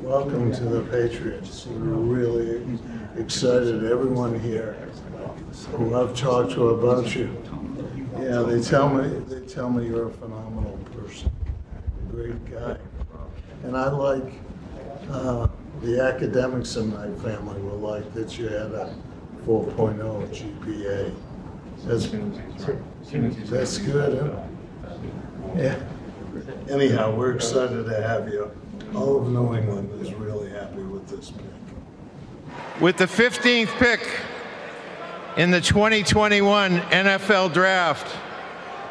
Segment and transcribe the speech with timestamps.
[0.00, 1.66] Welcome to the Patriots.
[1.66, 2.80] We're really
[3.16, 3.84] excited.
[3.84, 4.72] Everyone here
[5.76, 7.30] who I've talked to about you,
[8.18, 11.30] yeah, they tell me they tell me you're a phenomenal person,
[12.08, 12.76] a great guy,
[13.62, 14.32] and I like
[15.10, 15.46] uh,
[15.82, 18.92] the academics in my family were like that you had a
[19.46, 21.14] 4.0 GPA.
[21.84, 22.08] That's
[23.50, 24.18] that's good.
[24.20, 24.96] Huh?
[25.56, 25.78] Yeah.
[26.70, 28.50] Anyhow, we're excited to have you.
[28.94, 31.46] All of New England is really happy with this pick.
[32.80, 34.00] With the 15th pick
[35.36, 38.06] in the 2021 NFL Draft,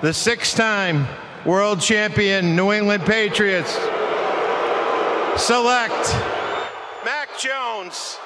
[0.01, 1.07] the six time
[1.45, 3.73] world champion New England Patriots
[5.37, 6.13] select
[7.05, 8.17] Mac Jones.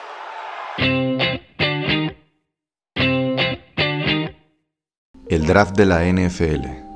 [5.29, 6.86] El draft de la NFL.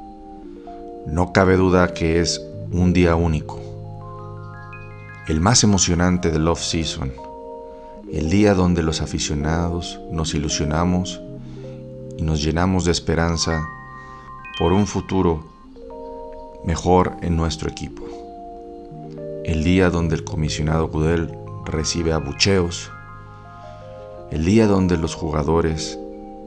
[1.08, 2.40] No cabe duda que es
[2.72, 3.60] un día único.
[5.28, 7.12] El más emocionante del off-season.
[8.12, 11.20] El día donde los aficionados nos ilusionamos
[12.18, 13.68] y nos llenamos de esperanza
[14.60, 15.44] por un futuro
[16.66, 18.04] mejor en nuestro equipo.
[19.44, 21.32] El día donde el comisionado Goodell
[21.66, 22.92] recibe abucheos.
[24.30, 25.98] El día donde los jugadores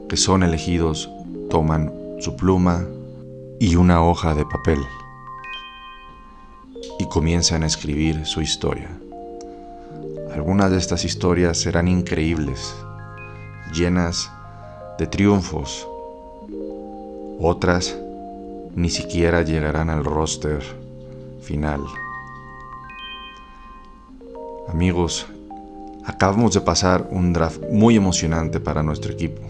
[0.07, 1.09] que son elegidos
[1.49, 2.85] toman su pluma
[3.59, 4.79] y una hoja de papel
[6.99, 8.89] y comienzan a escribir su historia.
[10.33, 12.75] Algunas de estas historias serán increíbles,
[13.73, 14.29] llenas
[14.97, 15.87] de triunfos.
[17.39, 17.97] Otras
[18.75, 20.61] ni siquiera llegarán al roster
[21.41, 21.81] final.
[24.67, 25.25] Amigos,
[26.05, 29.41] acabamos de pasar un draft muy emocionante para nuestro equipo.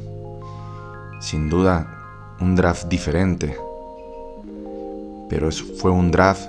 [1.21, 3.57] Sin duda, un draft diferente.
[5.29, 6.47] Pero fue un draft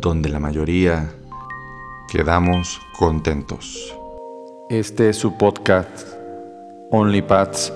[0.00, 1.10] donde la mayoría
[2.10, 3.94] quedamos contentos.
[4.68, 6.06] Este es su podcast
[6.90, 7.72] Only Pats,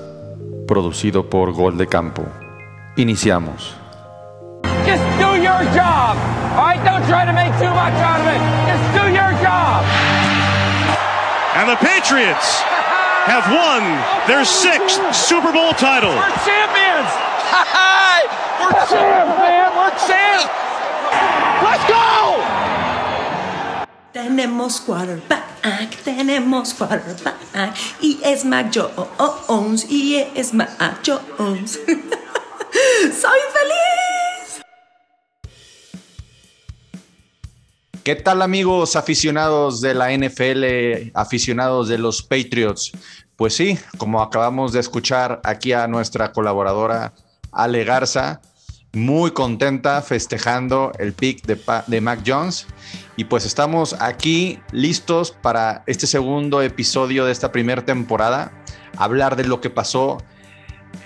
[0.67, 2.23] producido por Gol de Campo.
[2.97, 3.75] Iniciamos.
[4.85, 6.17] Just do your job.
[6.57, 8.41] All right, don't try to make too much out of it.
[8.69, 9.85] Just do your job.
[11.57, 12.61] And the Patriots
[13.27, 13.83] have won
[14.27, 16.11] their sixth Super Bowl title.
[16.11, 17.09] We're champions.
[18.59, 19.71] We're champs, man.
[19.79, 20.51] We're.
[21.63, 22.59] Let's go.
[24.13, 27.37] Tenemos quarterback, tenemos quarterback,
[28.01, 30.71] y es Mac Jones, y es Mac
[31.07, 31.79] Jones.
[33.23, 34.63] ¡Soy feliz!
[38.03, 42.91] ¿Qué tal amigos aficionados de la NFL, aficionados de los Patriots?
[43.37, 47.13] Pues sí, como acabamos de escuchar aquí a nuestra colaboradora
[47.53, 48.41] Ale Garza,
[48.93, 52.67] muy contenta festejando el pick de, de Mac Jones.
[53.17, 58.53] Y pues estamos aquí listos para este segundo episodio de esta primera temporada,
[58.97, 60.19] hablar de lo que pasó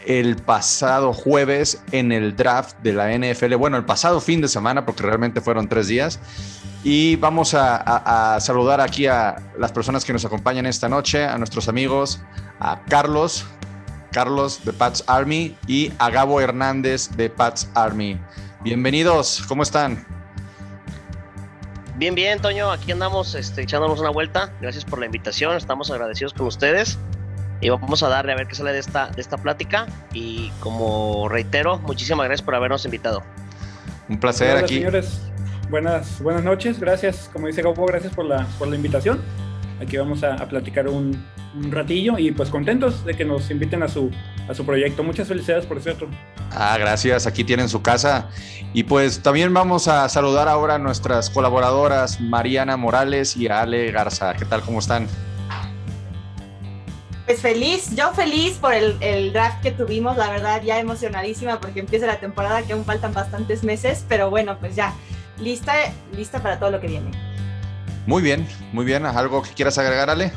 [0.06, 3.54] el pasado jueves en el draft de la NFL.
[3.54, 6.19] Bueno, el pasado fin de semana, porque realmente fueron tres días.
[6.84, 11.69] Y vamos a, saludar aquí a las personas que nos acompañan esta noche, a nuestros
[11.69, 12.20] amigos,
[12.59, 13.47] a Carlos,
[14.12, 18.21] Carlos de Pats Army y a Gabo Hernández de Pats Army.
[18.61, 20.06] Bienvenidos, ¿cómo están?
[21.97, 24.53] Bien, bien, Toño, aquí andamos este, echándonos una vuelta.
[24.61, 26.99] Gracias por la invitación, estamos agradecidos con ustedes.
[27.61, 29.87] Y vamos a darle a ver qué sale de esta, de esta plática.
[30.12, 33.23] Y como reitero, muchísimas gracias por habernos invitado.
[34.09, 34.75] Un placer Hola, aquí.
[34.77, 35.23] señores,
[35.71, 36.81] buenas, buenas noches.
[36.81, 39.21] Gracias, como dice Gabo, gracias por la, por la invitación.
[39.81, 41.25] Aquí vamos a, a platicar un,
[41.55, 44.11] un, ratillo y pues contentos de que nos inviten a su,
[44.49, 45.03] a su proyecto.
[45.03, 46.09] Muchas felicidades, por cierto.
[46.51, 47.27] Ah, gracias.
[47.27, 48.29] Aquí tienen su casa.
[48.73, 54.35] Y pues también vamos a saludar ahora a nuestras colaboradoras, Mariana Morales y Ale Garza.
[54.35, 54.62] ¿Qué tal?
[54.62, 55.07] ¿Cómo están?
[57.27, 61.81] Pues feliz, yo feliz por el, el, draft que tuvimos, la verdad ya emocionadísima porque
[61.81, 64.93] empieza la temporada que aún faltan bastantes meses, pero bueno, pues ya,
[65.38, 65.73] lista,
[66.17, 67.11] lista para todo lo que viene.
[68.06, 69.06] Muy bien, muy bien.
[69.06, 70.32] ¿Algo que quieras agregar, Ale?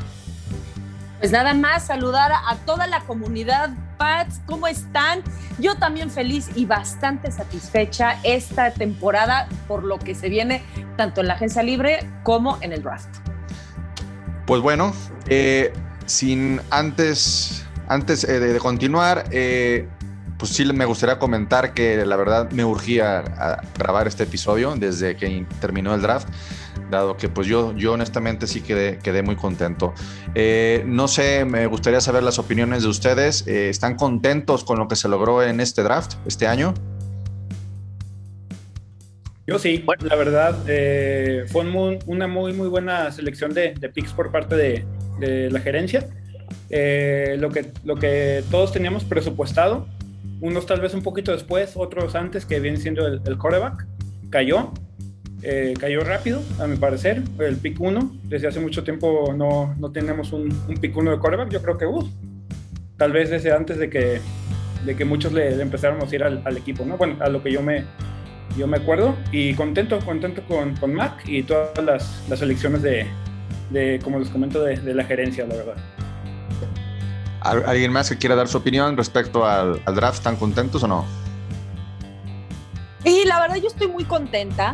[1.25, 5.23] Pues nada más saludar a toda la comunidad Pats, ¿cómo están?
[5.57, 10.61] Yo también feliz y bastante satisfecha esta temporada por lo que se viene
[10.97, 13.09] tanto en la agencia libre como en el draft.
[14.45, 14.93] Pues bueno,
[15.25, 15.73] eh,
[16.05, 19.89] sin antes, antes eh, de, de, continuar, eh,
[20.37, 25.15] pues sí me gustaría comentar que la verdad me urgía a grabar este episodio desde
[25.15, 26.27] que terminó el draft,
[26.89, 29.93] dado que pues yo, yo honestamente sí quedé, quedé muy contento.
[30.33, 33.45] Eh, no sé, me gustaría saber las opiniones de ustedes.
[33.47, 36.73] Eh, ¿Están contentos con lo que se logró en este draft este año?
[39.47, 41.63] Yo sí, la verdad, eh, fue
[42.07, 44.85] una muy, muy buena selección de, de picks por parte de,
[45.19, 46.07] de la gerencia.
[46.71, 49.87] Eh, lo, que, lo que todos teníamos presupuestado,
[50.41, 53.85] unos tal vez un poquito después, otros antes, que viene siendo el, el coreback,
[54.31, 54.71] cayó.
[55.47, 58.17] Eh, cayó rápido, a mi parecer, el pick 1.
[58.23, 61.49] Desde hace mucho tiempo no, no tenemos un, un pick 1 de coreback.
[61.49, 62.09] Yo creo que uh,
[62.97, 64.21] tal vez desde antes de que,
[64.85, 66.97] de que muchos le, le empezaron a ir al, al, equipo, ¿no?
[66.97, 67.83] Bueno, a lo que yo me,
[68.57, 69.15] yo me acuerdo.
[69.31, 73.05] Y contento, contento con, con Mac y todas las, las elecciones de,
[73.69, 75.75] de, como les comento, de, de la gerencia, la verdad.
[77.41, 80.17] ¿Alguien más que quiera dar su opinión respecto al, al, draft?
[80.17, 81.05] ¿Están contentos o no?
[83.03, 84.73] Y la verdad yo estoy muy contenta.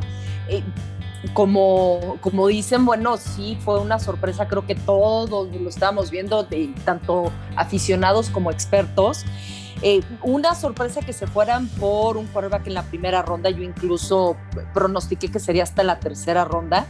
[0.51, 0.63] Eh,
[1.33, 6.73] como, como dicen, bueno, sí, fue una sorpresa, creo que todos lo estábamos viendo, de,
[6.83, 9.25] tanto aficionados como expertos.
[9.83, 14.35] Eh, una sorpresa que se fueran por un quarterback en la primera ronda, yo incluso
[14.73, 16.85] pronostiqué que sería hasta la tercera ronda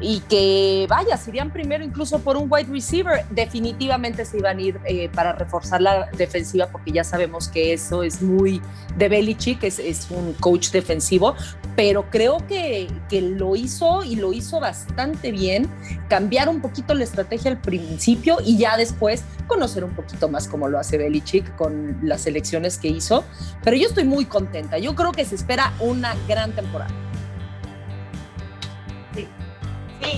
[0.00, 4.60] y que vaya, si irían primero incluso por un wide receiver, definitivamente se iban a
[4.60, 8.62] ir eh, para reforzar la defensiva porque ya sabemos que eso es muy
[8.96, 11.34] de Belichick, es, es un coach defensivo,
[11.76, 15.68] pero creo que, que, lo hizo y lo hizo bastante bien,
[16.08, 20.68] cambiar un poquito la estrategia al principio y ya después conocer un poquito más cómo
[20.68, 23.24] lo hace Belichick con las elecciones que hizo,
[23.62, 27.07] pero yo estoy muy contenta, yo creo que se espera una gran temporada.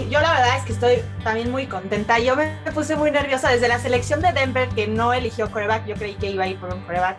[0.09, 2.19] Yo la verdad es que estoy también muy contenta.
[2.19, 5.87] Yo me puse muy nerviosa desde la selección de Denver, que no eligió coreback.
[5.87, 7.19] Yo creí que iba a ir por un coreback.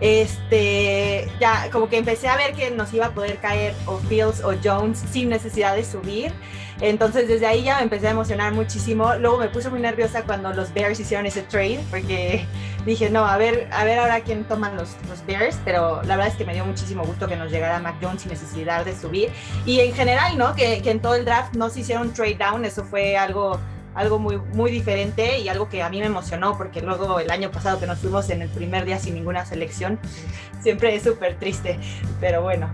[0.00, 4.42] Este, ya como que empecé a ver que nos iba a poder caer o Fields
[4.44, 6.32] o Jones sin necesidad de subir.
[6.80, 9.14] Entonces desde ahí ya me empecé a emocionar muchísimo.
[9.16, 12.46] Luego me puse muy nerviosa cuando los Bears hicieron ese trade, porque
[12.86, 16.32] dije, no, a ver, a ver ahora quién toman los, los Bears, pero la verdad
[16.32, 19.30] es que me dio muchísimo gusto que nos llegara Mac Jones sin necesidad de subir.
[19.66, 20.54] Y en general, ¿no?
[20.54, 23.58] Que, que en todo el draft no se hicieron trade down, eso fue algo
[23.94, 27.50] algo muy, muy diferente y algo que a mí me emocionó porque luego el año
[27.50, 29.98] pasado que nos fuimos en el primer día sin ninguna selección,
[30.62, 31.80] siempre es súper triste,
[32.20, 32.70] pero bueno.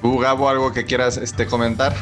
[0.00, 1.94] ¿Tú, Gabo, algo que quieras este, comentar?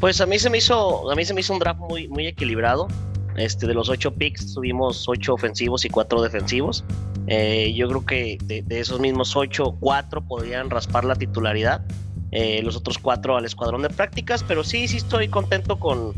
[0.00, 2.26] Pues a mí se me hizo, a mí se me hizo un draft muy, muy
[2.26, 2.88] equilibrado.
[3.36, 6.84] Este, de los ocho picks tuvimos ocho ofensivos y cuatro defensivos.
[7.26, 11.84] Eh, yo creo que de, esos mismos ocho, cuatro podrían raspar la titularidad.
[12.30, 16.14] Eh, los otros cuatro al escuadrón de prácticas, pero sí, sí estoy contento con,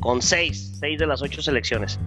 [0.00, 1.98] con seis, seis de las ocho selecciones.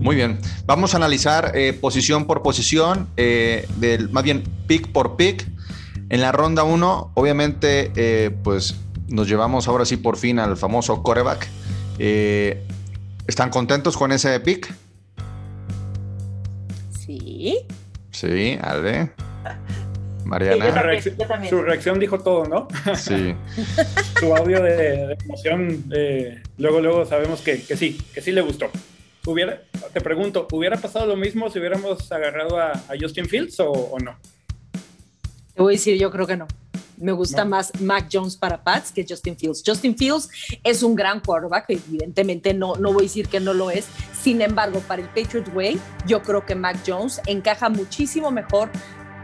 [0.00, 5.16] Muy bien, vamos a analizar eh, posición por posición, eh, del, más bien pick por
[5.16, 5.46] pick.
[6.10, 8.76] En la ronda 1, obviamente, eh, pues
[9.08, 11.48] nos llevamos ahora sí por fin al famoso coreback.
[11.98, 12.62] Eh,
[13.26, 14.72] ¿Están contentos con ese pick?
[17.04, 17.58] Sí.
[18.10, 19.12] Sí, Ale.
[20.24, 20.64] Mariana.
[20.64, 20.70] Sí,
[21.10, 22.68] reacción, su reacción dijo todo, ¿no?
[22.96, 23.34] Sí.
[24.18, 28.40] su audio de, de emoción, eh, luego, luego sabemos que, que, sí, que sí le
[28.40, 28.70] gustó.
[29.26, 29.62] Hubiera,
[29.92, 33.98] te pregunto, ¿hubiera pasado lo mismo si hubiéramos agarrado a, a Justin Fields o, o,
[33.98, 34.16] no?
[35.54, 36.46] Te voy a decir, yo creo que no.
[36.96, 39.62] Me gusta más Mac Jones para Pats que Justin Fields.
[39.64, 40.28] Justin Fields
[40.62, 43.86] es un gran quarterback, evidentemente no, no voy a decir que no lo es.
[44.20, 48.70] Sin embargo, para el Patriot Way, yo creo que Mac Jones encaja muchísimo mejor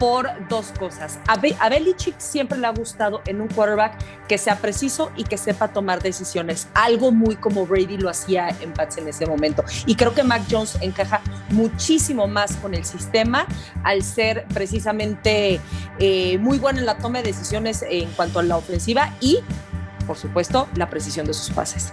[0.00, 1.20] por dos cosas.
[1.29, 5.24] A, Be a Belichick siempre le ha gustado en un quarterback que sea preciso y
[5.24, 9.63] que sepa tomar decisiones, algo muy como Brady lo hacía en Pats en ese momento.
[9.84, 11.20] Y creo que Mac Jones encaja
[11.51, 13.46] muchísimo más con el sistema
[13.84, 15.60] al ser precisamente
[15.98, 19.41] eh, muy bueno en la toma de decisiones en cuanto a la ofensiva y,
[20.06, 21.93] por supuesto, la precisión de sus pases.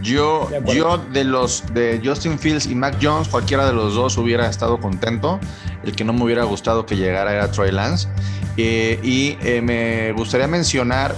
[0.00, 4.16] Yo de, yo de los de Justin Fields y Mac Jones, cualquiera de los dos
[4.16, 5.40] hubiera estado contento.
[5.82, 8.08] El que no me hubiera gustado que llegara era Troy Lance.
[8.56, 11.16] Eh, y eh, me gustaría mencionar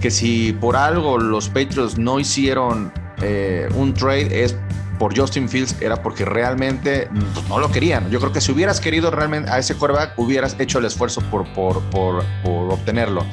[0.00, 4.56] que si por algo los Patriots no hicieron eh, un trade es
[4.98, 8.10] por Justin Fields era porque realmente pues, no lo querían.
[8.10, 11.46] Yo creo que si hubieras querido realmente a ese quarterback, hubieras hecho el esfuerzo por,
[11.54, 13.24] por, por, por obtenerlo.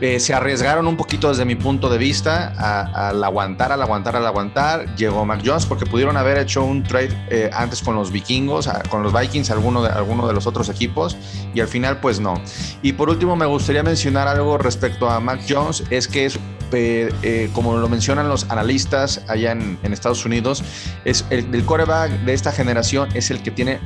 [0.00, 2.54] Eh, se arriesgaron un poquito desde mi punto de vista
[3.08, 4.94] al aguantar, al aguantar, al aguantar.
[4.96, 9.02] Llegó Mac Jones porque pudieron haber hecho un trade eh, antes con los vikingos, con
[9.02, 11.16] los Vikings, alguno de, de los otros equipos,
[11.54, 12.40] y al final pues no.
[12.82, 16.38] Y por último me gustaría mencionar algo respecto a Mac Jones, es que es
[16.72, 20.62] eh, como lo mencionan los analistas allá en, Estados Unidos,
[21.04, 23.80] es el, el, quarterback de esta generación es el que tiene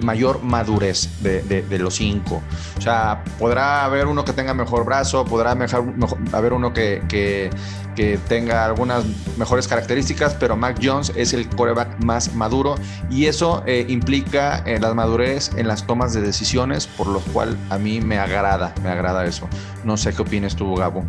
[0.00, 2.42] mayor madurez de, de, los cinco.
[2.76, 5.94] O sea, podrá haber uno que tenga mejor brazo, podrá mejor,
[6.32, 7.50] haber uno que, que,
[7.94, 9.04] que, tenga algunas
[9.36, 12.76] mejores características, pero Mac Jones es el coreback más maduro
[13.10, 17.56] y eso eh, implica eh, la madurez en las tomas de decisiones, por lo cual
[17.70, 19.48] a mí me agrada, me agrada eso.
[19.84, 21.04] No sé qué opinas tú, Gabo.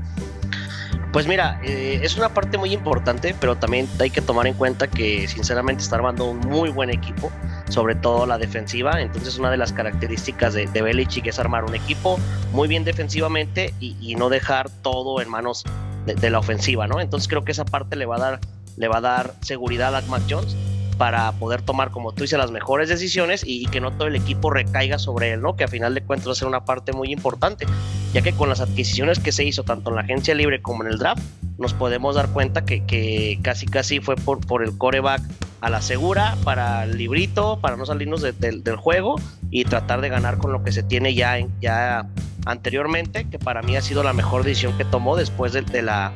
[1.12, 4.88] Pues mira, eh, es una parte muy importante, pero también hay que tomar en cuenta
[4.88, 7.32] que sinceramente está armando un muy buen equipo,
[7.70, 9.02] sobre todo la defensiva.
[9.02, 12.20] Entonces una de las características de, Belichick es armar un equipo
[12.54, 15.64] muy bien defensivamente y, no dejar todo en manos
[16.06, 17.00] de, la ofensiva, ¿no?
[17.00, 18.40] Entonces creo que esa parte le va a dar,
[18.78, 20.56] le va a dar seguridad a Mac Jones
[20.98, 24.50] para poder tomar, como tú dices, las mejores decisiones y, que no todo el equipo
[24.50, 25.56] recaiga sobre él, ¿no?
[25.56, 27.68] Que a final de cuentas va ser una parte muy importante,
[28.14, 30.92] ya que con las adquisiciones que se hizo tanto en la agencia libre como en
[30.92, 31.22] el draft,
[31.60, 35.22] nos podemos dar cuenta que, que casi casi fue por, por el coreback
[35.62, 39.16] a la segura, para el librito, para no salirnos de, de, del juego
[39.50, 42.08] y tratar de ganar con lo que se tiene ya, ya
[42.48, 46.14] anteriormente, que para mí ha sido la mejor decisión que tomó después de, la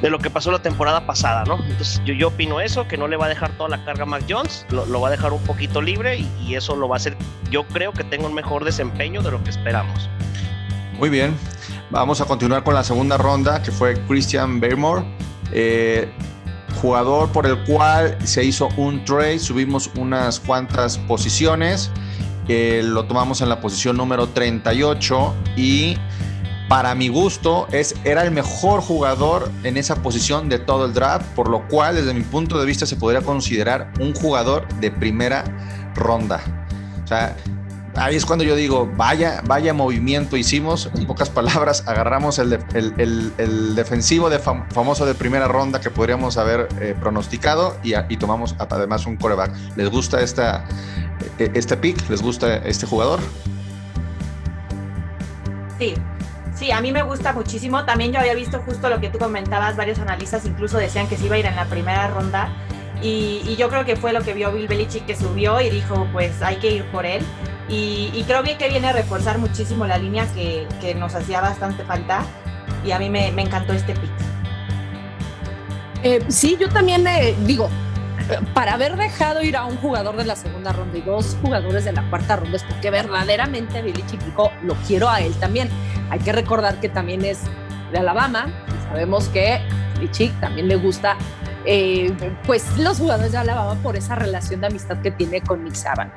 [0.00, 1.58] de lo que pasó la temporada pasada, ¿no?
[1.64, 4.24] Entonces yo, opino eso, que no le va a dejar toda la carga a Mac
[4.28, 7.16] Jones, lo, va a dejar un poquito libre y, eso lo va a hacer,
[7.50, 10.08] yo creo que tenga un mejor desempeño de lo que esperamos.
[10.98, 11.36] Muy bien,
[11.90, 15.04] vamos a continuar con la segunda ronda, que fue Christian Barrymore,
[15.52, 16.12] eh,
[16.80, 21.90] jugador por el cual se hizo un trade, subimos unas cuantas posiciones,
[22.48, 25.96] lo tomamos en la posición número 38 y
[26.70, 31.26] para mi gusto, es, era el mejor jugador en esa posición de todo el draft,
[31.34, 35.42] por lo cual, desde mi punto de vista, se podría considerar un jugador de primera
[35.96, 36.40] ronda.
[37.02, 37.36] O sea,
[37.96, 40.90] ahí es cuando yo digo, vaya, vaya movimiento hicimos.
[40.94, 46.36] En pocas palabras, agarramos el, el, defensivo de fam famoso de primera ronda que podríamos
[46.36, 49.52] haber eh, pronosticado y, tomamos además un coreback.
[49.76, 50.64] ¿Les gusta esta,
[51.38, 52.08] este pick?
[52.08, 53.20] ¿Les gusta este jugador?
[55.78, 55.94] Sí,
[56.54, 57.86] Sí, a mí me gusta muchísimo.
[57.86, 61.24] También yo había visto justo lo que tú comentabas, varios analistas incluso decían que se
[61.24, 62.52] iba a ir en la primera ronda.
[63.00, 66.06] Y, y yo creo que fue lo que vio Bill Belichick que subió y dijo,
[66.12, 67.24] pues hay que ir por él.
[67.72, 71.84] Y, creo bien que viene a reforzar muchísimo la línea que, que nos hacía bastante
[71.84, 72.24] falta.
[72.84, 74.10] Y a mí me, me encantó este pick.
[76.02, 77.68] Eh, sí, yo también eh, digo,
[78.54, 81.92] para haber dejado ir a un jugador de la segunda ronda y dos jugadores de
[81.92, 85.68] la cuarta ronda es porque verdaderamente Billy Chiquico lo quiero a él también.
[86.10, 87.42] Hay que recordar que también es
[87.92, 89.60] de Alabama y sabemos que
[89.94, 91.16] Billy Chick también le gusta
[91.66, 92.12] eh,
[92.46, 96.12] pues los jugadores de Alabama por esa relación de amistad que tiene con Nick Saban.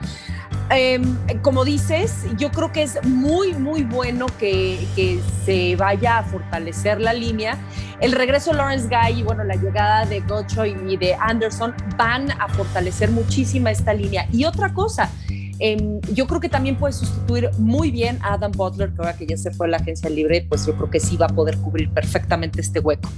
[0.72, 1.02] Eh,
[1.42, 7.02] como dices, yo creo que es muy, muy bueno que, que, se vaya a fortalecer
[7.02, 7.58] la línea.
[8.00, 12.32] El regreso de Lawrence Guy y bueno, la llegada de Gocho y de Anderson van
[12.32, 14.28] a fortalecer muchísima esta línea.
[14.32, 15.12] Y otra cosa,
[15.60, 19.26] eh, yo creo que también puede sustituir muy bien a Adam Butler, que ahora que
[19.26, 21.58] ya se fue a la agencia libre, pues yo creo que sí va a poder
[21.58, 23.10] cubrir perfectamente este hueco.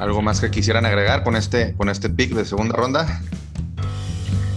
[0.00, 3.22] ¿Algo más que quisieran agregar con este, con este pick de segunda ronda?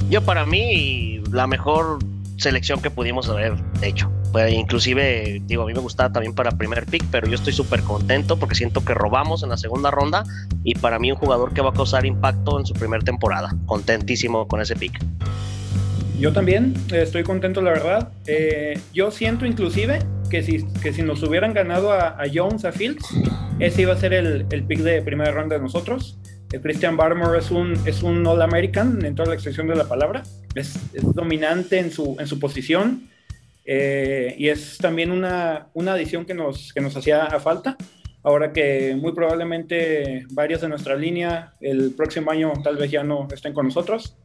[0.09, 1.99] Yo para mí la mejor
[2.37, 4.11] selección que pudimos haber hecho.
[4.31, 7.81] Pues, inclusive, digo, a mí me gustaba también para primer pick, pero yo estoy súper
[7.81, 10.23] contento porque siento que robamos en la segunda ronda
[10.63, 13.55] y para mí un jugador que va a causar impacto en su primera temporada.
[13.65, 14.99] Contentísimo con ese pick.
[16.19, 18.09] Yo también estoy contento, la verdad.
[18.25, 19.99] Eh, yo siento inclusive
[20.29, 23.05] que si, que si nos hubieran ganado a, a Jones, a Fields,
[23.59, 26.17] ese iba a ser el, el pick de primera ronda de nosotros.
[26.51, 30.23] Eh, Christian Barmore es un, es un All-American en toda la extensión de la palabra.
[30.53, 33.09] Es, es dominante en su, en su posición
[33.65, 37.75] eh, y es también una, una adición que nos, que nos hacía a falta.
[38.23, 43.27] Ahora que muy probablemente varios de nuestra línea el próximo año tal vez ya no
[43.31, 44.17] estén con nosotros.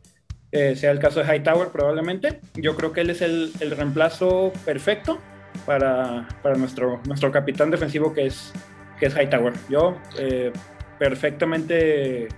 [0.52, 2.40] Eh, sea el caso de Hightower probablemente.
[2.54, 5.20] Yo creo que él es el, el reemplazo perfecto
[5.66, 8.52] para, para, nuestro, nuestro capitán defensivo que es,
[8.98, 9.52] que es Hightower.
[9.68, 10.52] Yo eh,
[11.00, 12.28] perfectamente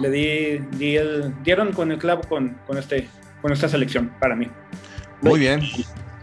[0.00, 3.08] le di, di, el, dieron con el clavo con, con, este,
[3.40, 4.48] con esta selección para mí.
[5.22, 5.62] Muy bien.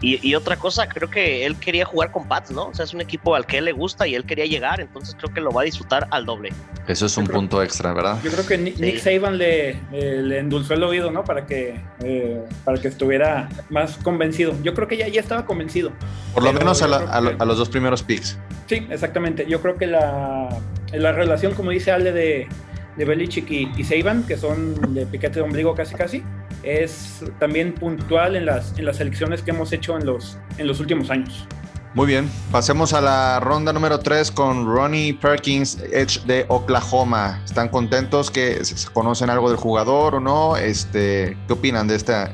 [0.02, 2.66] Y, y, otra cosa, creo que él quería jugar con Pats, ¿no?
[2.66, 5.16] O sea, es un equipo al que él le gusta y él quería llegar, entonces
[5.18, 6.50] creo que lo va a disfrutar al doble.
[6.86, 8.18] Eso es un creo, punto extra, ¿verdad?
[8.22, 8.82] Yo creo que Nick, sí.
[8.82, 11.24] Nick Saban le, eh, le, endulzó el oído, ¿no?
[11.24, 14.54] Para que, eh, para que estuviera más convencido.
[14.62, 15.92] Yo creo que ya, ya estaba convencido.
[16.34, 17.36] Por lo menos a, la, a, que...
[17.38, 18.38] a, los dos primeros picks.
[18.66, 19.46] Sí, exactamente.
[19.48, 20.50] Yo creo que la,
[20.92, 22.48] la relación, como dice Ale, de,
[22.96, 26.22] Belichick y, y Saban, que son de piquete de ombligo casi casi,
[26.62, 30.80] es también puntual en las, en las elecciones que hemos hecho en los, en los
[30.80, 31.46] últimos años.
[31.94, 37.40] Muy bien, pasemos a la ronda número 3 con Ronnie Perkins, Edge de Oklahoma.
[37.44, 38.60] ¿Están contentos que
[38.92, 40.58] conocen algo del jugador o no?
[40.58, 42.30] Este, ¿Qué opinan de esta,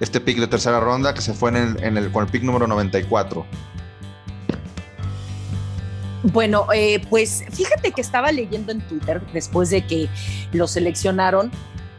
[0.00, 2.42] este pick de tercera ronda que se fue en el, en el, con el pick
[2.42, 3.46] número 94.
[6.22, 10.08] Bueno, eh, pues fíjate que estaba leyendo en Twitter después de que
[10.52, 11.50] lo seleccionaron.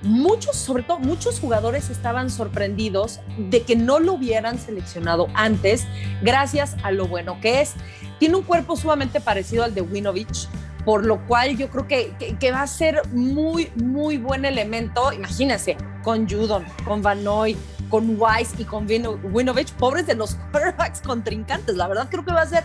[0.02, 5.86] Muchos, sobre todo muchos jugadores estaban sorprendidos de que no lo hubieran seleccionado antes,
[6.22, 7.74] gracias a lo bueno que es.
[8.18, 10.48] Tiene un cuerpo sumamente parecido al de Winovich,
[10.86, 15.12] por lo cual yo creo que, que, va a ser muy, muy buen elemento.
[15.12, 17.58] Imagínense, con Judon, con Vanoy,
[17.90, 18.88] con Wise y con
[19.34, 21.76] Winovich, pobres de los quarterbacks contrincantes.
[21.76, 22.64] La verdad creo que va a ser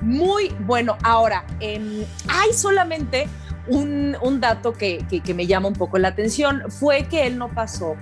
[0.00, 0.96] muy bueno.
[1.02, 3.28] Ahora, eh, hay solamente
[3.68, 5.04] un, dato que,
[5.34, 7.96] me llama un poco la atención, fue que él no pasó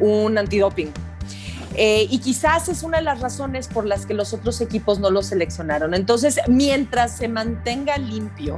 [0.00, 0.92] un antidoping.
[1.78, 5.10] Eh, y quizás es una de las razones por las que los otros equipos no
[5.10, 5.94] lo seleccionaron.
[5.94, 8.56] Entonces, mientras se mantenga limpio,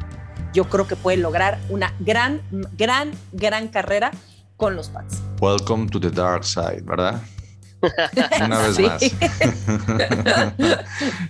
[0.53, 2.43] yo creo que puede lograr una gran,
[2.77, 4.13] gran, gran carrera
[4.57, 5.23] con los Pats.
[5.41, 7.21] Welcome to the dark side, ¿verdad?
[8.45, 8.83] Una vez sí.
[8.83, 9.03] más.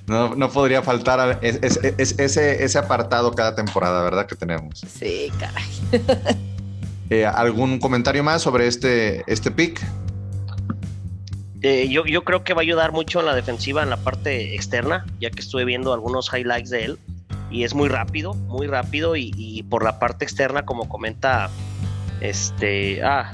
[0.07, 4.26] no, no, podría faltar es, es, es, ese, ese apartado cada temporada, ¿verdad?
[4.26, 4.81] Que tenemos.
[4.81, 5.64] Sí, caray.
[7.11, 9.81] eh, ¿Algún comentario más sobre este, este pick?
[11.61, 14.55] Eh, yo, yo creo que va a ayudar mucho en la defensiva, en la parte
[14.55, 16.99] externa, ya que estuve viendo algunos highlights de él.
[17.50, 19.17] Y es muy rápido, muy rápido.
[19.17, 21.50] Y, y por la parte externa, como comenta
[22.21, 23.02] este.
[23.02, 23.31] Ah,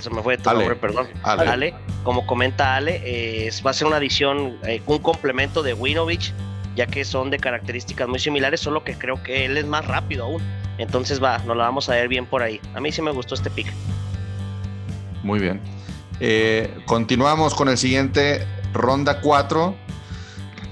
[0.00, 0.60] se me fue tu Ale.
[0.60, 1.08] nombre, perdón.
[1.22, 1.48] Ale.
[1.48, 1.74] Ale.
[2.02, 6.32] Como comenta Ale, eh, va a ser una adición, eh, un complemento de Winovich,
[6.76, 10.24] ya que son de características muy similares, solo que creo que él es más rápido
[10.24, 10.42] aún.
[10.78, 12.60] Entonces va, nos la vamos a ver bien por ahí.
[12.74, 13.72] A mí sí me gustó este pick.
[15.22, 15.60] Muy bien.
[16.20, 19.74] Eh, continuamos con el siguiente, ronda 4.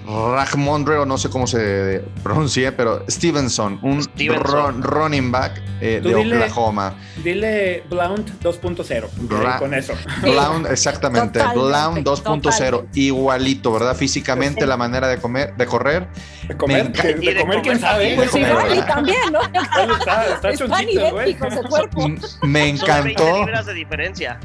[0.07, 4.43] Rajmondre, o no sé cómo se pronuncia, pero Stevenson, un Stevenson.
[4.43, 6.95] Run, running back eh, de dile, Oklahoma.
[7.23, 9.59] Dile Blount 2.0.
[9.59, 9.95] Con eso.
[10.23, 11.41] Blount, exactamente.
[11.55, 12.89] Blount 2.0.
[12.95, 13.97] Igualito, ¿verdad?
[13.97, 16.09] Físicamente, la manera de comer, de correr.
[16.49, 18.15] De comer, de, de, comer quién sabe.
[18.17, 19.41] Pues igual y también, ¿no?
[20.03, 22.09] Está, está de cuerpo.
[22.43, 23.39] Me encantó.
[23.39, 24.41] libras de diferencia.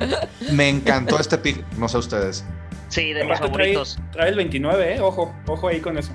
[0.52, 2.44] Me encantó este pick, no sé ustedes.
[2.88, 3.96] Sí, de mis favoritos.
[3.96, 5.00] Trae, trae, el 29, ¿eh?
[5.02, 6.14] Ojo, ojo ahí con eso.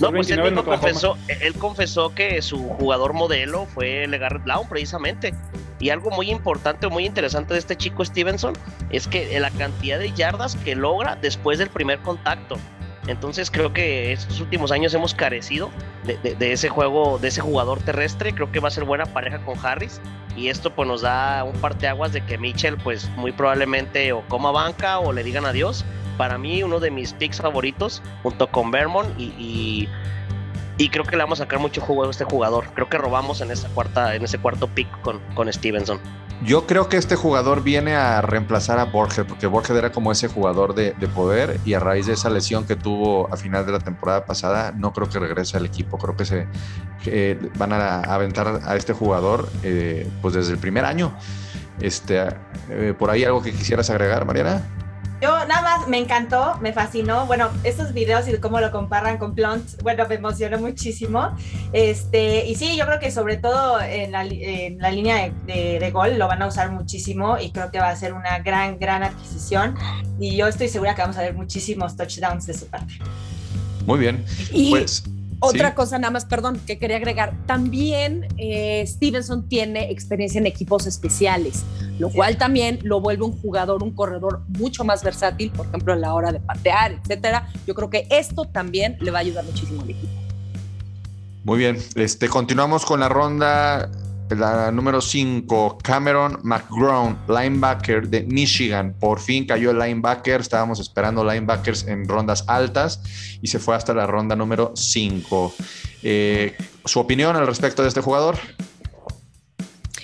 [0.00, 5.34] No, pues él, mismo confesó, él confesó que su jugador modelo fue LeGarrette Blount, precisamente.
[5.80, 8.52] Y algo muy importante o muy interesante de este chico Stevenson
[8.90, 12.56] es que la cantidad de yardas que logra después del primer contacto.
[13.06, 15.70] Entonces creo que estos últimos años hemos carecido
[16.04, 18.34] de, ese juego, de ese jugador terrestre.
[18.34, 20.00] Creo que va a ser buena pareja con Harris.
[20.36, 24.52] Y esto pues nos da un parteaguas de que Mitchell pues muy probablemente o coma
[24.52, 25.84] banca o le digan adiós.
[26.16, 29.88] Para mí uno de mis picks favoritos junto con Vermont y,
[30.80, 32.64] y, creo que le vamos a sacar mucho jugo a este jugador.
[32.74, 36.00] Creo que robamos en esa cuarta, en ese cuarto pick con, con Stevenson.
[36.42, 40.28] Yo creo que este jugador viene a reemplazar a Borges, porque Borges era como ese
[40.28, 43.72] jugador de, de, poder y a raíz de esa lesión que tuvo a final de
[43.72, 45.98] la temporada pasada, no creo que regrese al equipo.
[45.98, 46.46] Creo que se
[47.06, 51.12] eh, van a aventar a este jugador eh, pues desde el primer año.
[51.80, 52.26] Este,
[52.70, 54.62] eh, ¿Por ahí algo que quisieras agregar, Mariana?
[55.20, 57.26] Yo nada más me encantó, me fascinó.
[57.26, 61.36] Bueno, estos videos y cómo lo comparan con Blunt, bueno, me emocionó muchísimo.
[61.72, 65.78] Este, y sí, yo creo que sobre todo en la, en la línea de, de,
[65.78, 68.78] de, gol lo van a usar muchísimo y creo que va a ser una gran,
[68.78, 69.74] gran adquisición.
[70.18, 72.94] Y yo estoy segura que vamos a ver muchísimos touchdowns de su parte.
[73.86, 74.24] Muy bien.
[74.52, 75.04] Y pues.
[75.40, 75.74] Otra ¿Sí?
[75.74, 77.34] cosa nada más, perdón, que quería agregar.
[77.46, 81.64] También eh, Stevenson tiene experiencia en equipos especiales,
[81.98, 82.16] lo sí.
[82.16, 86.14] cual también lo vuelve un jugador, un corredor mucho más versátil, por ejemplo, a la
[86.14, 87.48] hora de patear, etcétera.
[87.66, 90.12] Yo creo que esto también le va a ayudar muchísimo al equipo.
[91.42, 93.90] Muy bien, este, continuamos con la ronda
[94.36, 98.94] la número 5, Cameron McGrone, linebacker de Michigan.
[98.98, 100.40] Por fin cayó el linebacker.
[100.40, 103.00] Estábamos esperando linebackers en rondas altas
[103.42, 105.54] y se fue hasta la ronda número 5.
[106.02, 108.38] Eh, ¿Su opinión al respecto de este jugador?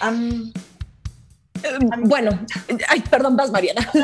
[0.07, 0.53] Um,
[2.05, 2.31] bueno,
[2.89, 3.89] ay, perdón, vas, Mariana.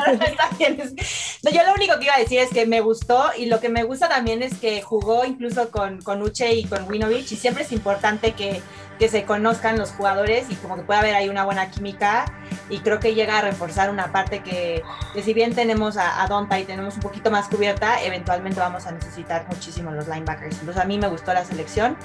[1.44, 3.68] No, yo lo único que iba a decir es que me gustó y lo que
[3.68, 7.64] me gusta también es que jugó incluso con, con Uche y con Winovich y siempre
[7.64, 8.62] es importante que,
[9.02, 12.24] que se conozcan los jugadores y como que pueda haber ahí una buena química
[12.70, 16.28] y creo que llega a reforzar una parte que, que si bien tenemos a, a
[16.28, 20.60] Donta y tenemos un poquito más cubierta, eventualmente vamos a necesitar muchísimo los linebackers.
[20.60, 21.96] Entonces a mí me gustó la selección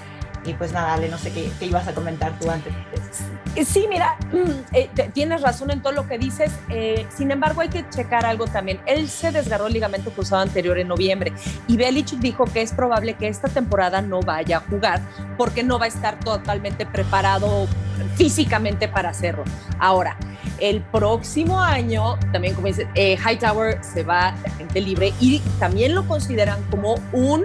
[0.48, 2.74] y pues nada, Ale, no sé qué, ibas a comentar tú antes.
[3.66, 4.18] Sí, mira,
[4.72, 6.52] eh, tienes razón en todo lo que dices.
[6.70, 8.80] Eh, sin embargo, hay que checar algo también.
[8.86, 11.34] Él se desgarró el ligamento cruzado anterior en noviembre
[11.68, 15.02] y Belichick dijo que es probable que esta temporada no vaya a jugar
[15.38, 17.68] porque no va a estar totalmente preparado
[18.16, 19.44] físicamente para hacerlo.
[19.80, 20.18] Ahora,
[20.60, 25.94] El próximo año, también como dice, eh, Hightower se va de gente libre y también
[25.94, 27.44] lo consideran como un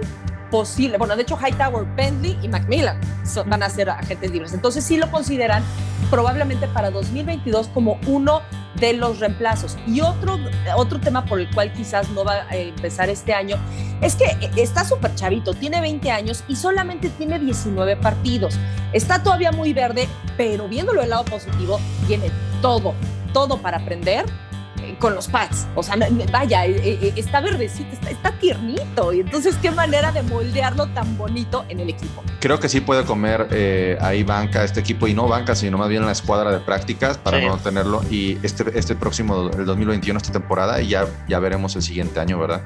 [0.53, 4.53] posible, bueno, de hecho Hightower, Bentley y Macmillan son, van a ser agentes libres.
[4.53, 5.63] Entonces sí lo consideran
[6.11, 8.43] probablemente para 2022 como uno
[8.75, 9.79] de los reemplazos.
[9.87, 10.37] Y otro,
[10.75, 13.57] otro tema por el cual quizás no va a empezar este año
[13.99, 18.59] es que está súper chavito, tiene 20 años y solamente tiene 19 partidos.
[18.91, 22.29] Está todavía muy verde, pero viéndolo del lado positivo, tiene
[22.61, 22.93] todo,
[23.33, 24.25] todo para aprender
[24.99, 25.67] con los pads.
[25.75, 25.95] O sea,
[26.31, 29.13] vaya, eh, eh, está verdecito, está, está, tiernito.
[29.13, 32.23] Y entonces, qué manera de moldearlo tan bonito en el equipo.
[32.39, 35.89] Creo que sí puede comer eh, ahí banca este equipo y no banca, sino más
[35.89, 37.45] bien la escuadra de prácticas para sí.
[37.45, 38.01] no tenerlo.
[38.09, 42.39] Y este, este próximo, el 2021, esta temporada, y ya, ya veremos el siguiente año,
[42.39, 42.61] ¿verdad?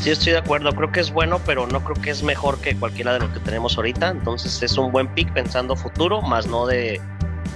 [0.00, 0.72] Sí, estoy de acuerdo.
[0.72, 3.40] Creo que es bueno, pero no creo que es mejor que cualquiera de los que
[3.40, 4.08] tenemos ahorita.
[4.10, 7.00] Entonces, es un buen pick pensando futuro, más no de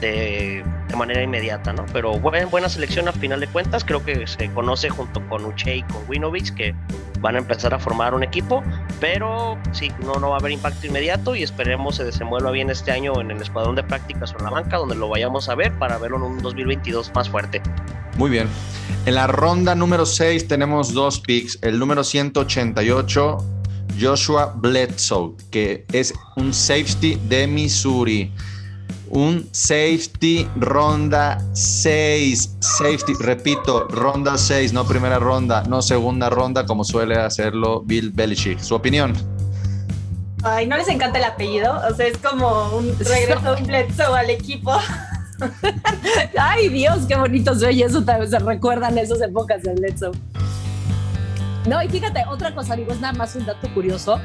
[0.00, 0.64] de,
[0.96, 1.86] manera inmediata, ¿no?
[1.92, 5.76] Pero buena, buena selección a final de cuentas, creo que se conoce junto con Uche
[5.76, 6.74] y con Winovich que
[7.20, 8.62] van a empezar a formar un equipo,
[8.98, 12.90] pero sí, no, no va a haber impacto inmediato y esperemos se desenvuelva bien este
[12.90, 15.72] año en el escuadrón de prácticas o en la banca, donde lo vayamos a ver
[15.78, 17.62] para verlo en un 2022 más fuerte.
[18.16, 18.48] Muy bien.
[19.06, 21.58] En la ronda número 6 tenemos dos picks.
[21.62, 23.38] El número 188,
[23.98, 28.32] Joshua Bledsoe, que es un safety de Missouri
[29.10, 32.56] un safety ronda 6.
[32.60, 38.58] Safety, repito, ronda 6, no primera ronda, no segunda ronda como suele hacerlo Bill Belichick.
[38.60, 39.14] ¿Su opinión?
[40.42, 41.80] Ay, ¿no les encanta el apellido?
[41.90, 44.72] O sea, es como un regreso de un al equipo.
[46.38, 48.02] Ay, Dios, qué bonito se oye eso.
[48.02, 50.12] Se recuerdan esas épocas de Bledsoe.
[51.68, 54.18] No, y fíjate, otra cosa, digo, es nada más un dato curioso.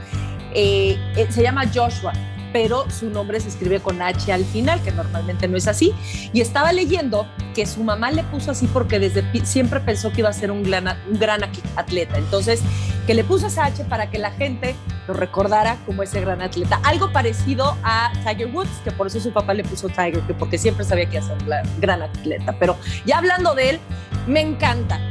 [0.53, 2.13] Eh, eh, se llama Joshua
[2.55, 5.93] pero su nombre se escribe con H al final, que normalmente no es así.
[6.31, 10.29] Y estaba leyendo que su mamá le puso así porque desde siempre pensó que iba
[10.29, 12.17] a ser un gran, atleta.
[12.17, 12.61] Entonces,
[13.05, 14.73] que le puso esa H para que la gente
[15.05, 16.79] lo recordara como ese gran atleta.
[16.83, 20.57] Algo parecido a Tiger Woods, que por eso su papá le puso Tiger, que porque
[20.57, 22.55] siempre sabía que iba a ser un gran atleta.
[22.57, 23.79] Pero ya hablando de él,
[24.27, 25.01] me encanta.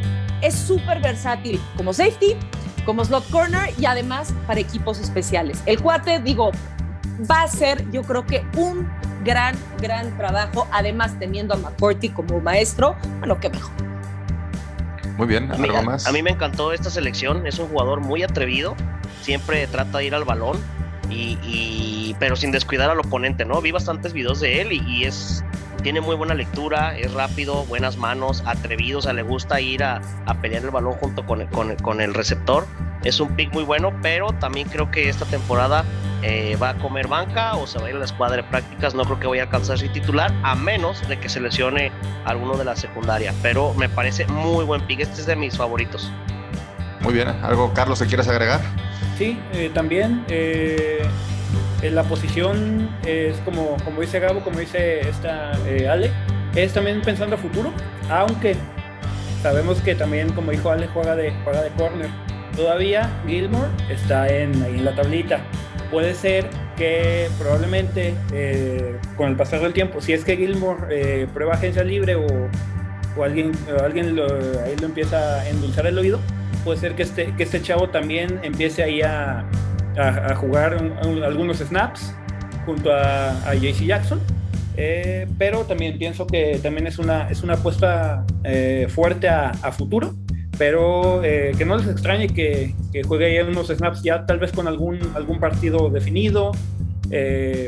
[0.41, 2.37] Es súper versátil como safety,
[2.87, 5.63] como slot corner y además para equipos especiales.
[5.67, 6.51] El cuate, digo,
[7.31, 8.89] va a ser, yo creo que un
[9.25, 13.73] gran, gran trabajo, además teniendo a McCourty como maestro, bueno, qué mejor.
[15.17, 16.07] Muy bien, a ¿algo mí, más?
[16.07, 18.75] A, a mí me encantó esta selección, es un jugador muy atrevido,
[19.23, 20.59] siempre trata de ir al balón,
[21.11, 23.61] y, y, pero sin descuidar al oponente, ¿no?
[23.61, 25.45] Vi bastantes videos de él y, y es
[25.85, 30.01] tiene muy buena lectura, es rápido, buenas manos, atrevido, o sea, le gusta ir a,
[30.25, 32.67] a pelear el balón junto con el, con, con el receptor.
[33.05, 35.85] Es un pick muy bueno, pero también creo que esta temporada
[36.23, 38.95] eh, va a comer banca o se va a ir a la escuadra de prácticas.
[38.95, 41.93] No creo que vaya a alcanzar su titular, a menos de que se lesione
[42.25, 43.35] alguno de la secundaria.
[43.43, 45.01] Pero me parece muy buen pick.
[45.01, 46.11] Este es de mis favoritos.
[47.03, 47.29] Muy bien.
[47.43, 48.63] ¿Algo, Carlos, que quieras agregar?
[49.19, 50.25] Sí, eh, también.
[50.29, 51.07] Eh,
[51.91, 55.53] la posición es como, como dice Gabo, como dice esta
[55.91, 56.11] Ale,
[56.55, 57.73] es también pensando a futuro,
[58.11, 58.57] aunque
[59.43, 62.09] sabemos que también, como dijo Ale, juega de, juega de corner.
[62.57, 65.41] Todavía Gilmore está en, ahí en la tablita.
[65.91, 71.27] Puede ser que probablemente eh, con el pasar del tiempo, si es que Gilmore eh,
[71.33, 72.27] prueba agencia libre o,
[73.17, 76.21] o alguien, alguien lo, ahí lo empieza a endulzar el oído,
[76.65, 79.45] puede ser que este, que este chavo también empiece ahí a,
[79.99, 82.15] a, jugar un, un, algunos snaps
[82.65, 84.21] junto a, a JC Jackson.
[84.77, 90.15] Eh, pero también pienso que también es una, es una apuesta eh, fuerte a, futuro.
[90.57, 94.53] Pero eh, que no les extrañe que, que juegue ahí unos snaps ya tal vez
[94.53, 96.53] con algún, algún partido definido.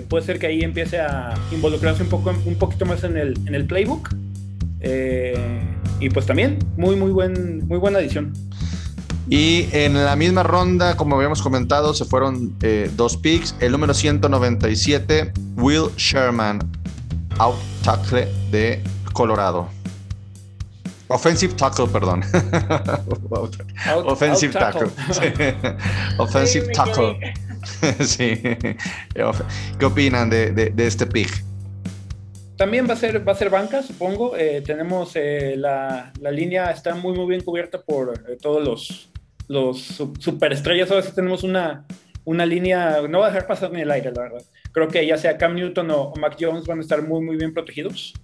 [0.09, 3.55] Puede ser que ahí empiece a involucrarse un, poco, un poquito más en el, en
[3.55, 4.11] el playbook.
[6.01, 8.33] y pues también, muy, muy, buen, muy buena edición.
[9.29, 13.57] Y en la misma ronda, como habíamos comentado, se fueron eh, dos picks.
[13.59, 16.61] El número 197, Will Sherman,
[17.39, 19.69] out tackle de Colorado.
[21.09, 22.23] Offensive tackle, perdón.
[23.87, 24.91] Out, Offensive out tackle.
[24.91, 25.15] tackle.
[25.15, 26.19] Sí.
[26.19, 27.35] Offensive tackle.
[28.01, 28.41] sí.
[29.79, 31.45] ¿Qué opinan de, de, de, este pick?
[32.57, 34.37] También va a ser, va a ser banca, supongo.
[34.37, 39.11] Eh, tenemos eh, la, la, línea, está muy, muy bien cubierta por eh, todos los,
[39.49, 40.91] los superestrellas.
[40.91, 41.85] Ahora sí tenemos una,
[42.25, 44.43] una línea, no va a dejar pasar ni el aire, la verdad.
[44.73, 47.37] Creo que ya sea Cam Newton o, o Mac Jones van a estar muy, muy
[47.37, 48.15] bien protegidos.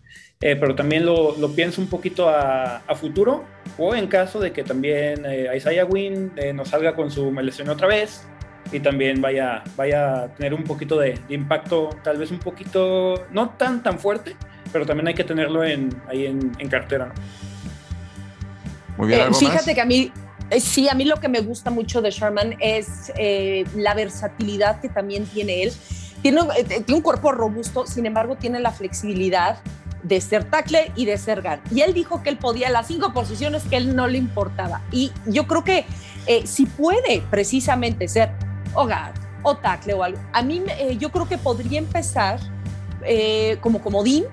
[0.44, 3.44] Eh, pero también lo, lo, pienso un poquito a, a, futuro,
[3.78, 7.44] o en caso de que también eh, Isaiah Wynn eh, nos salga con su me
[7.44, 8.26] lesionó otra vez
[8.72, 13.24] y también vaya, vaya a tener un poquito de, de, impacto, tal vez un poquito,
[13.30, 14.34] no tan tan fuerte,
[14.72, 17.14] pero también hay que tenerlo en, ahí en, en cartera, ¿no?
[18.96, 19.74] Muy bien, Eh, ¿algo fíjate más?
[19.76, 20.12] que a mí,
[20.60, 24.88] sí, a mí lo que me gusta mucho de Sherman es eh, la versatilidad que
[24.88, 25.72] también tiene él.
[26.22, 29.58] Tiene, eh, tiene un cuerpo robusto, sin embargo, tiene la flexibilidad
[30.02, 31.60] de ser tackle y de ser guard.
[31.70, 34.82] Y él dijo que él podía las cinco posiciones que él no le importaba.
[34.90, 35.84] Y yo creo que
[36.26, 38.30] eh, si puede precisamente ser
[38.74, 42.40] o guard o tackle o algo, a mí eh, yo creo que podría empezar
[43.04, 44.24] eh, como comodín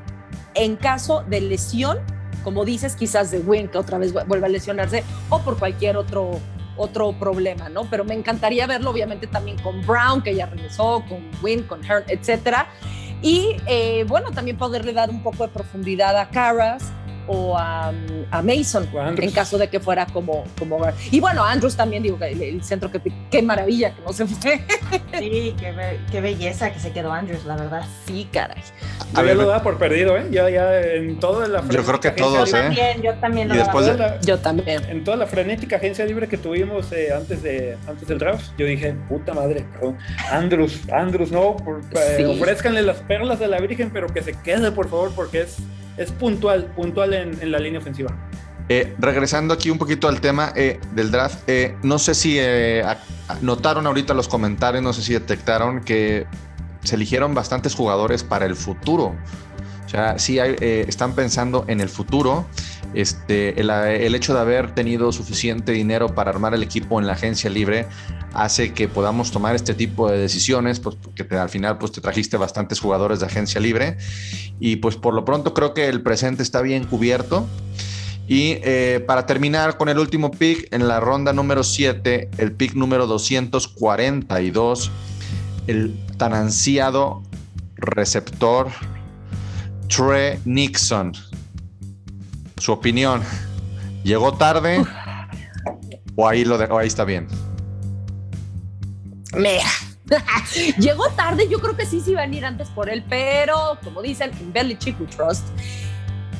[0.55, 1.99] en caso de lesión,
[2.43, 5.97] como dices, quizás de Win, que otra vez vu- vuelva a lesionarse, o por cualquier
[5.97, 6.31] otro,
[6.77, 7.85] otro problema, ¿no?
[7.89, 12.03] Pero me encantaría verlo, obviamente, también con Brown, que ya regresó, con Win, con Hearn,
[12.07, 12.67] etcétera.
[13.21, 16.93] Y eh, bueno, también poderle dar un poco de profundidad a Caras
[17.31, 17.93] o a,
[18.31, 20.79] a Mason, en caso de que fuera como, como.
[21.11, 24.59] Y bueno, Andrews también, digo, el, el centro, que qué maravilla que no se fue.
[25.19, 27.83] Sí, qué, be- qué belleza que se quedó Andrews, la verdad.
[28.07, 28.61] Sí, caray.
[29.13, 30.25] A ver, lo daba por perdido, ¿eh?
[30.31, 32.99] Ya, ya en toda la Yo creo que todos, ¿eh?
[33.03, 33.63] yo también Y lo daba.
[33.65, 34.83] después de- la- Yo también.
[34.89, 38.65] en toda la frenética agencia libre que tuvimos eh, antes, de, antes del draft, yo
[38.65, 39.97] dije, puta madre, perdón,
[40.31, 42.23] Andrews, Andrews, no, por, eh, Sí.
[42.23, 45.57] ofrézcanle las perlas de la Virgen, pero que se quede, por favor, porque es,
[45.99, 48.15] es puntual, puntual en, en la línea ofensiva.
[48.71, 52.39] Eh, regresando aquí un poquito al tema eh, del draft, eh, no sé si
[53.41, 56.27] notaron ahorita los comentarios, no sé si detectaron que
[56.83, 59.15] se eligieron bastantes jugadores para el futuro.
[59.85, 62.45] O sea, sí están pensando en el futuro.
[62.93, 67.49] Este, el, hecho de haber tenido suficiente dinero para armar el equipo en la agencia
[67.49, 67.87] libre
[68.33, 72.37] hace que podamos tomar este tipo de decisiones, pues porque al final pues te trajiste
[72.37, 73.97] bastantes jugadores de agencia libre
[74.59, 77.47] y pues por lo pronto creo que el presente está bien cubierto.
[78.27, 82.75] Y eh, para terminar con el último pick, en la ronda número 7, el pick
[82.75, 84.91] número 242,
[85.65, 87.23] el tan ansiado
[87.75, 88.67] receptor
[89.87, 91.13] Trey Nixon.
[92.59, 93.23] Su opinión,
[94.03, 94.85] ¿llegó tarde
[96.15, 97.27] o ahí, lo de- o ahí está bien?
[99.35, 99.63] Mira,
[100.79, 104.01] llegó tarde, yo creo que sí se iban a ir antes por él, pero como
[104.01, 105.47] dicen, en Belichick we trust.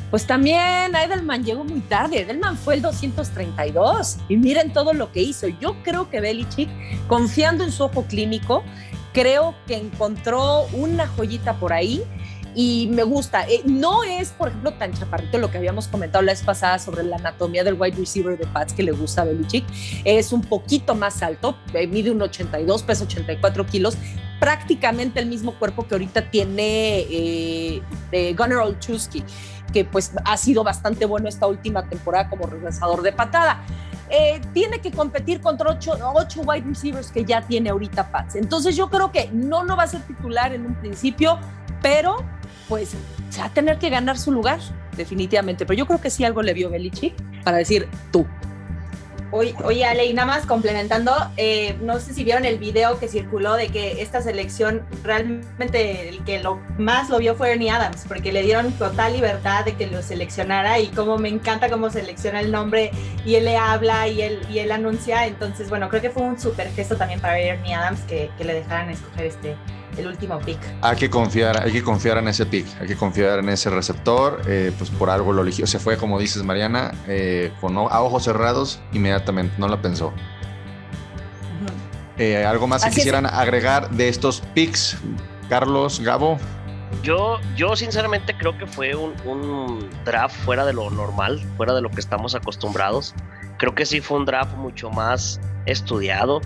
[0.10, 2.21] Pues también Edelman llegó muy tarde.
[2.21, 5.47] Edelman fue el 232 y miren todo lo que hizo.
[5.47, 6.67] Yo creo que Belichick,
[7.08, 8.63] confiando en su ojo clínico,
[9.13, 12.03] creo que encontró una joyita por ahí
[12.55, 13.47] y me gusta.
[13.47, 17.03] Eh, no es, por ejemplo, tan chaparrito lo que habíamos comentado la vez pasada sobre
[17.03, 19.65] la anatomía del wide receiver de Pats que le gusta a Belichick.
[20.05, 23.97] Es un poquito más alto, eh, mide un 82, pesa 84 kilos,
[24.39, 27.81] prácticamente el mismo cuerpo que ahorita tiene eh,
[28.12, 29.23] eh, Gunnar Olszewski,
[29.71, 33.62] que pues ha sido bastante bueno esta última temporada como regresador de patada.
[34.09, 38.35] Eh, tiene que competir contra ocho, ocho wide receivers que ya tiene ahorita Pats.
[38.35, 41.38] Entonces yo creo que no, no va a ser titular en un principio,
[41.81, 42.17] pero
[42.69, 42.91] pues
[43.29, 44.60] se va a tener que ganar su lugar,
[44.95, 45.65] definitivamente.
[45.65, 48.25] Pero yo creo que sí algo le vio Belichick para decir tú.
[49.32, 53.53] Oye, Ale, y nada más complementando, eh, no sé si vieron el video que circuló
[53.53, 58.32] de que esta selección realmente el que lo más lo vio fue Ernie Adams, porque
[58.32, 62.51] le dieron total libertad de que lo seleccionara y como me encanta cómo selecciona el
[62.51, 62.89] nombre
[63.23, 65.27] y él le habla y él, y él anuncia.
[65.27, 68.55] Entonces, bueno, creo que fue un súper gesto también para Ernie Adams que, que le
[68.55, 69.55] dejaran escoger este,
[69.99, 70.57] el último pick.
[70.81, 74.41] Hay que confiar, hay que confiar en ese pick, hay que confiar en ese receptor,
[74.47, 75.67] eh, pues por algo lo eligió.
[75.67, 80.13] Se fue, como dices, Mariana, eh, con a ojos cerrados, inmediatamente, no la pensó.
[82.17, 82.95] Eh, ¿Algo más que es.
[82.95, 84.97] quisieran agregar de estos picks?
[85.47, 86.38] Carlos, Gabo.
[87.01, 91.81] Yo, yo sinceramente creo que fue un, un draft fuera de lo normal, fuera de
[91.81, 93.13] lo que estamos acostumbrados.
[93.59, 96.39] Creo que sí fue un draft mucho más estudiado.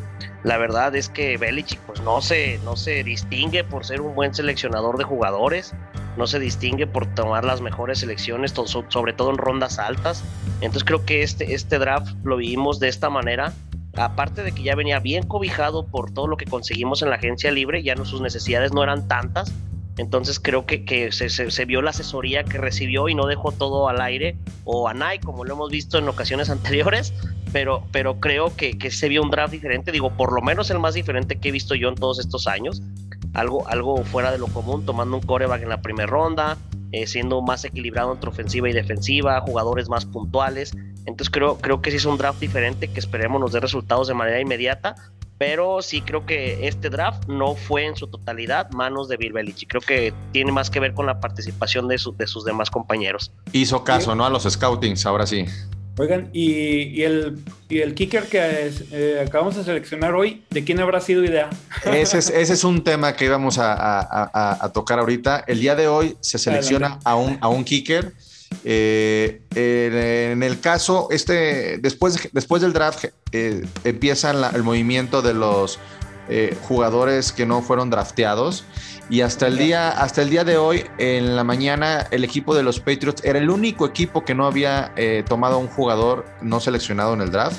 [0.44, 4.34] La verdad es que Belichick pues no se, no se distingue por ser un buen
[4.34, 5.76] seleccionador de jugadores,
[6.18, 8.52] no se distingue por tomar las mejores selecciones,
[8.88, 10.24] sobre todo en rondas altas.
[10.56, 13.54] Entonces creo que este, este draft lo vimos de esta manera.
[13.96, 17.52] Aparte de que ya venía bien cobijado por todo lo que conseguimos en la agencia
[17.52, 19.54] libre, ya sus necesidades no eran tantas.
[19.98, 24.36] Entonces creo que, se, vio la asesoría que recibió y no dejó todo al aire
[24.64, 27.14] o a Nike, como lo hemos visto en ocasiones anteriores,
[27.52, 30.80] pero, pero creo que, que se vio un draft diferente, digo, por lo menos el
[30.80, 32.82] más diferente que he visto yo en todos estos años.
[33.34, 36.58] Algo, algo fuera de lo común, tomando un coreback en la primera ronda,
[36.92, 40.74] eh, siendo más equilibrado entre ofensiva y defensiva, jugadores más puntuales.
[41.06, 44.14] Entonces creo, creo que sí es un draft diferente que esperemos nos dé resultados de
[44.14, 44.96] manera inmediata.
[45.46, 49.68] Pero sí creo que este draft no fue en su totalidad manos de Bill Belichick.
[49.70, 53.30] Creo que tiene más que ver con la participación de, su- de sus demás compañeros.
[53.52, 54.26] Hizo caso, ¿no?
[54.26, 55.44] A los scoutings, ahora sí.
[56.00, 60.64] Oigan, y, y el, y el kicker que es, eh, acabamos de seleccionar hoy, ¿de
[60.64, 61.50] quién habrá sido idea?
[61.86, 64.00] Ese es, ese es un tema que íbamos a, a-
[64.34, 65.44] a- a tocar ahorita.
[65.46, 68.14] El día de hoy se selecciona a un, a un kicker.
[68.64, 75.22] Eh, en, en el caso, este, después, después del draft, eh, empieza la- el movimiento
[75.22, 75.80] de los
[76.30, 78.64] eh, jugadores que no fueron drafteados.
[79.10, 82.64] Y hasta el, día, hasta el día de hoy, en la mañana, el equipo de
[82.64, 86.62] los Patriots era el único equipo que no había eh, tomado a un jugador no
[86.62, 87.58] seleccionado en el draft.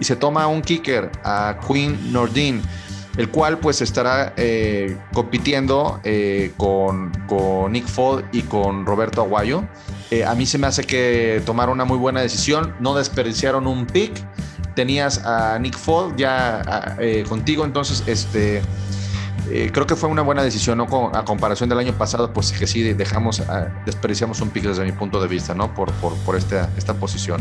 [0.00, 2.62] Y se toma a un kicker, a Quinn Nordin,
[3.16, 9.62] el cual pues estará eh, compitiendo eh, con, con Nick Fodd y con Roberto Aguayo.
[10.10, 13.86] Eh, a mí se me hace que tomaron una muy buena decisión, no desperdiciaron un
[13.86, 14.12] pick.
[14.74, 18.62] Tenías a Nick Fodd ya a- eh, contigo, entonces este,
[19.50, 20.86] eh, creo que fue una buena decisión, ¿no?
[20.86, 24.84] Con- a comparación del año pasado, pues que sí dejamos, ah, desperdiciamos un pick desde
[24.84, 25.72] mi punto de vista, ¿no?
[25.74, 27.40] Por, por, por esta, esta posición.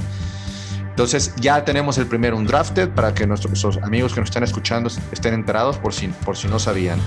[0.89, 4.89] Entonces ya tenemos el primero, un drafted, para que nuestros amigos que nos están escuchando
[5.12, 6.99] estén enterados por si, por si no sabían.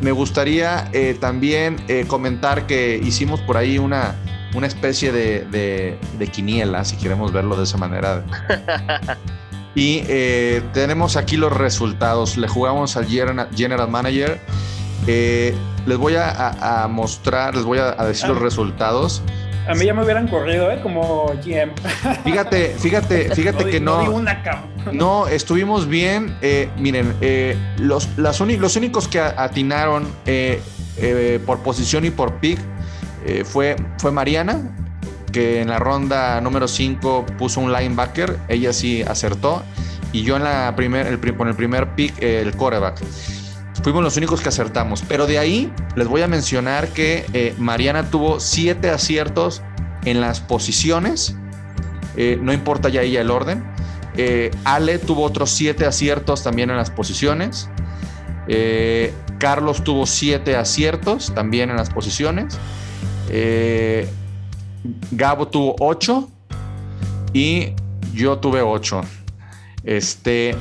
[0.00, 4.14] Me gustaría también comentar que hicimos por ahí una,
[4.54, 8.22] una especie de, de- de quiniela, si queremos verlo de esa manera.
[9.76, 12.36] Y eh, tenemos aquí los resultados.
[12.36, 14.38] Le jugamos al General Manager.
[15.08, 15.52] Eh,
[15.84, 19.20] les voy a, mostrar, les voy a, a decir los resultados.
[19.68, 20.78] A mí ya me hubieran corrido, ¿eh?
[20.80, 21.72] Como GM.
[22.24, 24.12] Fíjate, fíjate, fíjate que no.
[24.12, 24.42] una.
[24.92, 26.36] No, estuvimos bien.
[26.40, 30.60] Eh, miren, eh, los, las los únicos que atinaron eh,
[30.98, 32.60] eh, por posición y por pick
[33.24, 34.60] eh, fue, fue Mariana,
[35.32, 38.38] que en la ronda número 5 puso un linebacker.
[38.48, 39.62] Ella sí acertó.
[40.12, 43.02] Y yo en la primer, el, con el primer pick, el quarterback.
[43.82, 45.02] Fuimos los únicos que acertamos.
[45.08, 49.62] Pero de ahí les voy a mencionar que eh, Mariana tuvo siete aciertos
[50.04, 51.36] en las posiciones.
[52.16, 53.64] Eh, no importa ya ella el orden.
[54.62, 57.68] Ale tuvo otros siete aciertos también en las posiciones.
[59.38, 62.56] Carlos tuvo siete aciertos también en las posiciones.
[63.30, 64.08] Eh,
[65.12, 66.28] Gabo tuvo ocho.
[67.32, 67.72] Y
[68.14, 69.00] yo tuve ocho.
[69.82, 70.54] Este,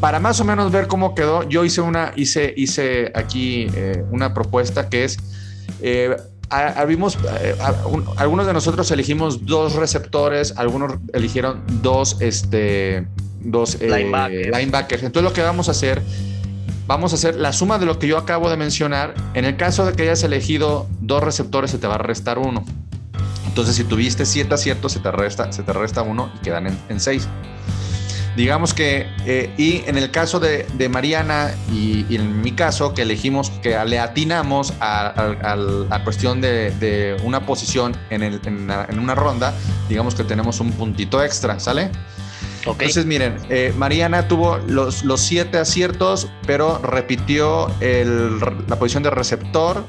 [0.00, 4.32] para más o menos ver cómo quedó, yo hice una, hice, hice aquí eh, una
[4.32, 5.18] propuesta que es,
[5.82, 6.16] eh,
[6.48, 7.54] habimos, eh,
[7.86, 13.06] un- algunos de nosotros elegimos dos receptores, algunos eligieron dos, este,
[13.42, 14.56] dos eh, Linebackers.
[14.58, 15.02] linebackers.
[15.02, 16.02] Entonces lo que vamos a hacer,
[16.90, 19.14] vamos a hacer la suma de lo que yo acabo de mencionar.
[19.34, 22.64] En el caso de que hayas elegido dos receptores, se te va a restar uno.
[23.46, 26.98] Entonces, si tuviste siete aciertos, se te resta, se te resta uno y quedan en,
[26.98, 27.28] seis.
[28.36, 33.50] Digamos que, eh, y en el caso de, Mariana y, en mi caso, que elegimos,
[33.62, 39.54] que le atinamos a, a- la cuestión de, una posición en una ronda,
[39.88, 41.92] digamos que tenemos un puntito extra, ¿sale?
[42.84, 49.10] Entonces, miren, eh, Mariana tuvo los, los siete aciertos, pero repitió el- la posición de
[49.10, 49.84] receptor.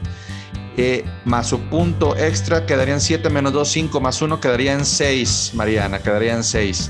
[0.78, 5.52] eh, más su punto extra quedarían 7 menos 2, 5 más 1 quedaría en 6,
[5.54, 6.90] Mariana, quedaría en 6.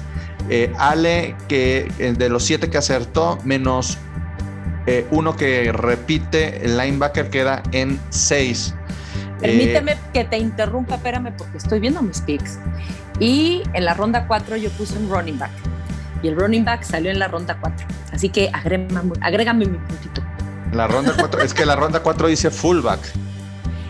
[0.78, 3.98] Ale, que eh, de los 7 que acertó, menos
[4.86, 8.76] eh, uno que repite, el linebacker queda en 6.
[9.41, 12.60] Permíteme que te interrumpa, espérame, porque estoy viendo mis picks.
[13.20, 15.50] Y en la ronda 4 yo puse un running back.
[16.23, 17.88] Y el running back salió en la ronda 4.
[18.13, 20.21] Así que agrégame, agrégame mi puntito.
[20.73, 22.99] la ronda 4, es que la ronda 4 dice fullback.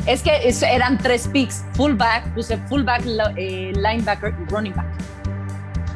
[0.08, 0.32] Es que
[0.68, 1.64] eran tres picks.
[1.74, 3.04] Fullback, puse fullback,
[3.38, 4.88] eh, linebacker y running back.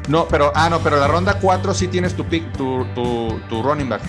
[0.08, 3.62] No, pero, ah, no, pero la ronda 4 sí tienes tu pick, tu, tu, tu
[3.62, 4.02] running back.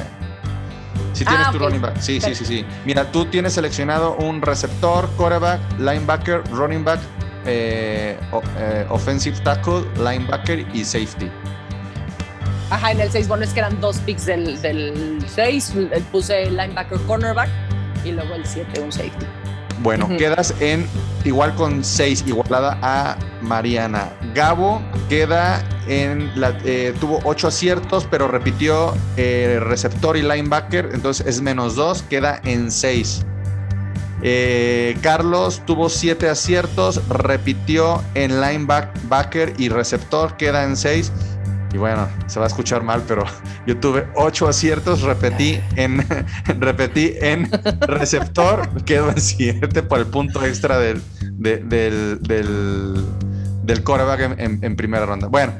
[1.14, 1.98] Sí tienes Ah, tu running back.
[2.00, 2.64] Sí, sí, sí, sí.
[2.86, 7.00] Mira, tú tienes seleccionado un receptor, quarterback, linebacker, running back,
[7.48, 8.20] eh,
[8.60, 11.32] eh, offensive tackle, linebacker y safety.
[12.70, 15.74] Ajá, en el 6, bueno, es que eran dos picks del, del 6.
[16.12, 17.50] Puse linebacker, cornerback
[18.04, 19.26] y luego el 7, un safety.
[19.80, 20.18] Bueno, Ujú.
[20.18, 20.88] quedas en
[21.24, 24.10] igual con 6, igualada a Mariana.
[24.34, 31.26] Gabo queda en la, eh, tuvo 8 aciertos, pero repitió eh, receptor y linebacker, entonces
[31.28, 33.24] es menos 2, queda en 6.
[35.02, 41.12] Carlos tuvo 7 aciertos, repitió en linebacker y receptor, queda en 6.
[41.74, 43.24] Y bueno, se va a escuchar mal, pero
[43.66, 46.06] yo tuve 8 aciertos, repetí en,
[46.60, 47.50] repetí en
[47.82, 51.02] receptor, quedó en 7 por el punto extra del,
[51.34, 53.06] de- del, del,
[53.64, 53.84] del
[54.38, 55.28] en- en primera ronda.
[55.28, 55.54] Bueno,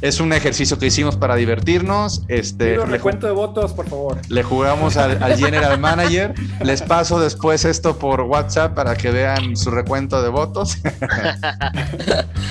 [0.00, 2.22] es un ejercicio que hicimos para divertirnos.
[2.28, 4.18] Este, Pido recuento de votos, por favor.
[4.28, 6.34] le jugamos al, al General Manager.
[6.62, 10.78] Les paso después esto por WhatsApp para que vean su recuento de votos.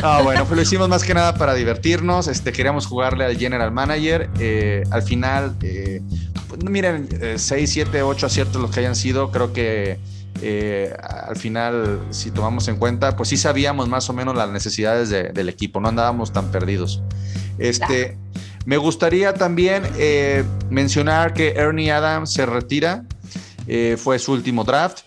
[0.04, 2.28] Ah, bueno, pues lo hicimos más que nada para divertirnos.
[2.28, 4.30] Este, queríamos jugarle al General Manager.
[4.40, 6.02] Eh, al final, eh,
[6.48, 9.32] pues, miren, 6, 7, 8 aciertos los que hayan sido.
[9.32, 9.98] Creo que
[10.42, 15.10] eh, al final, si tomamos en cuenta, pues sí sabíamos más o menos las necesidades
[15.10, 17.02] de- del equipo, no andábamos tan perdidos.
[17.58, 18.18] Este,
[18.66, 23.04] me gustaría también eh, mencionar que Ernie Adams se retira,
[23.68, 25.00] eh, fue su último draft.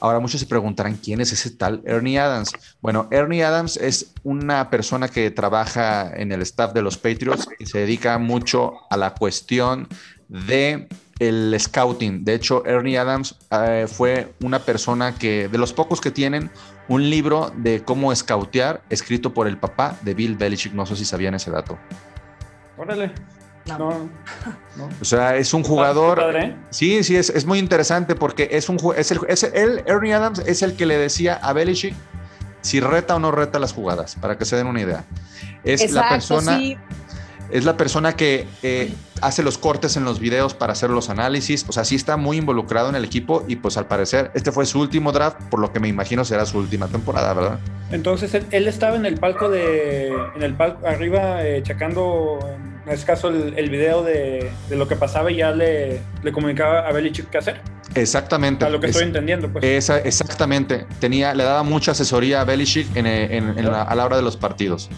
[0.00, 2.50] Ahora muchos se preguntarán quién es ese tal Ernie Adams.
[2.80, 7.66] Bueno, Ernie Adams es una persona que trabaja en el staff de los Patriots y
[7.66, 9.88] se dedica mucho a la cuestión
[10.28, 10.88] de
[11.18, 12.24] el scouting.
[12.24, 16.50] De hecho, Ernie Adams eh, fue una persona que, de los pocos que tienen,
[16.88, 20.72] un libro de cómo scoutear, escrito por el papá de Bill Belichick.
[20.72, 21.78] No sé si sabían ese dato.
[22.76, 23.12] Órale.
[23.66, 23.78] No.
[23.78, 24.08] no.
[25.00, 26.18] O sea, es un jugador.
[26.18, 26.56] Padre, ¿eh?
[26.70, 30.62] Sí, sí, es, es muy interesante porque es un es el, es Ernie Adams, es
[30.62, 31.94] el que le decía a Belichick
[32.60, 35.04] si reta o no reta las jugadas, para que se den una idea.
[35.64, 36.58] Es la persona.
[36.58, 36.76] sí.
[37.50, 41.64] Es la persona que eh, hace los cortes en los videos para hacer los análisis.
[41.68, 44.66] O sea, sí está muy involucrado en el equipo y pues al parecer este fue
[44.66, 47.58] su último draft, por lo que me imagino será su última temporada, ¿verdad?
[47.90, 50.08] Entonces él, él estaba en el palco de.
[50.36, 52.38] En el palco arriba, eh, checando,
[52.86, 56.80] en este caso, el, video de, de lo que pasaba y ya le, le comunicaba
[56.80, 57.60] a Belichick qué hacer.
[58.00, 58.64] Exactamente.
[58.64, 59.64] A lo que Es- estoy entendiendo, pues.
[59.64, 60.86] esa- exactamente.
[61.00, 64.22] Tenía, le daba mucha asesoría a Belichick en, en- en la- a la hora de
[64.22, 64.88] los partidos.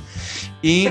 [0.62, 0.88] Y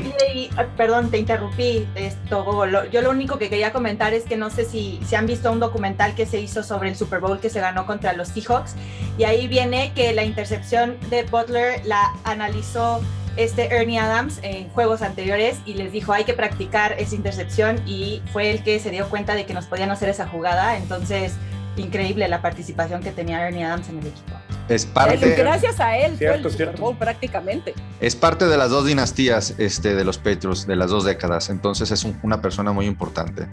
[0.58, 1.88] ah, perdón, te interrumpí.
[1.96, 2.66] Esto.
[2.66, 5.52] Lo- yo lo único que quería comentar es que no sé si, si han visto
[5.52, 8.74] un documental que se hizo sobre el Super Bowl que se ganó contra los Seahawks.
[9.18, 13.02] Y ahí viene que la intercepción de Butler la analizó
[13.38, 18.22] este Ernie Adams en juegos anteriores y les dijo hay que practicar esa intercepción y
[18.34, 20.76] fue el que se dio cuenta de que nos podían hacer esa jugada.
[20.78, 21.34] Entonces,
[21.78, 24.36] increíble la participación que tenía Ernie Adams en el equipo.
[24.70, 25.36] es parte.
[25.36, 26.80] Gracias a él Cierto, fue el Super.
[26.82, 27.74] Bowl prácticamente.
[28.02, 31.50] Es parte de las dos dinastías este, de los Patriots, de las dos décadas.
[31.50, 33.48] Entonces es un- una persona muy importante.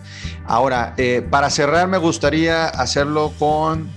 [0.47, 3.89] Ahora, eh, para cerrar, me gustaría hacerlo con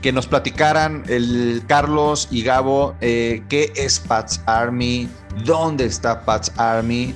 [0.00, 5.08] que nos platicaran el Carlos y Gabo eh, qué es Pats Army,
[5.44, 7.14] dónde está Pats Army.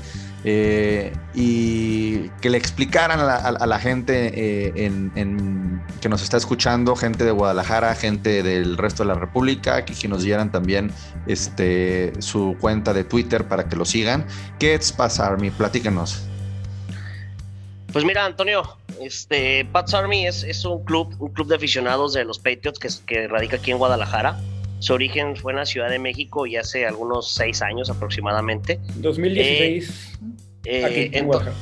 [0.49, 4.31] eh, y que le explicaran a la, a- a la gente
[4.69, 5.56] eh, en- en-
[6.01, 10.09] que nos está escuchando, gente de Guadalajara, gente del resto de la República, que, que
[10.09, 10.91] nos dieran también
[11.27, 14.27] este, su cuenta de Twitter para que lo sigan.
[14.59, 15.51] ¿Qué es Pats Army?
[15.51, 16.27] Platícanos.
[17.93, 22.25] Pues mira, Antonio, este Pats Army es, es un club, un club de aficionados de
[22.25, 24.39] los Patriots que, que radica aquí en Guadalajara.
[24.81, 28.79] Su origen fue en la Ciudad de México y hace algunos seis años aproximadamente.
[28.97, 30.19] 2016.
[30.65, 31.57] Eh, aquí en Guadalajara.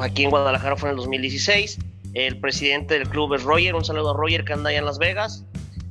[0.00, 1.78] aquí en Guadalajara fue en el 2016.
[2.14, 4.98] El presidente del club es Roger, un saludo a Roger que anda allá en Las
[4.98, 5.44] Vegas.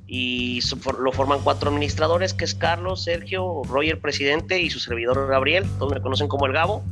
[0.05, 0.59] Y
[0.99, 5.93] lo forman cuatro administradores, que es Carlos, Sergio, Roger, presidente, y su servidor Gabriel, todos
[5.93, 6.84] me conocen como el Gabo.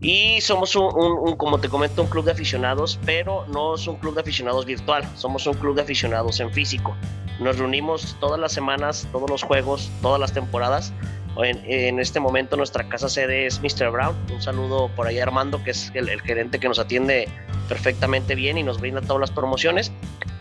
[0.00, 4.14] Y somos un, como te comento, un club de aficionados, pero no es un club
[4.14, 6.96] de aficionados virtual, somos un club de aficionados en físico.
[7.38, 10.92] Nos reunimos todas las semanas, todos los juegos, todas las temporadas.
[11.38, 13.90] En, en este momento nuestra casa sede es Mr.
[13.90, 14.16] Brown.
[14.32, 17.28] Un saludo por ahí a Armando, que es el, el gerente que nos atiende
[17.68, 19.92] perfectamente bien y nos brinda todas las promociones.